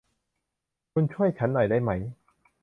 [0.93, 1.91] คุณช่วยฉันหน่อยได้ไหม?